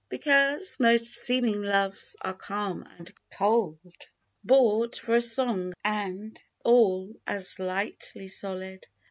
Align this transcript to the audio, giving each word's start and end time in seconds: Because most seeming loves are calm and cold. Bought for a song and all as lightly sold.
Because 0.09 0.77
most 0.79 1.13
seeming 1.13 1.61
loves 1.61 2.15
are 2.21 2.33
calm 2.33 2.89
and 2.97 3.13
cold. 3.37 3.77
Bought 4.43 4.95
for 4.97 5.17
a 5.17 5.21
song 5.21 5.73
and 5.83 6.41
all 6.65 7.13
as 7.27 7.59
lightly 7.59 8.27
sold. 8.27 8.87